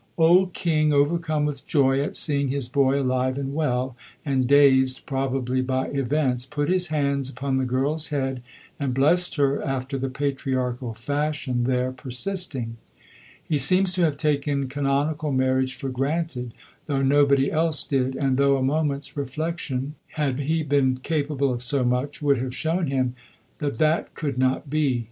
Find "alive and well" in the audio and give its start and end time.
2.99-3.95